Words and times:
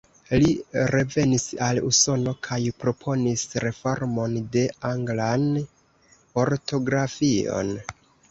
Li 0.43 0.47
revenis 0.93 1.43
al 1.65 1.79
Usono 1.89 2.33
kaj 2.47 2.57
proponis 2.83 3.43
reformon 3.65 4.39
de 4.57 4.65
anglan 4.91 5.45
ortografion. 6.45 7.71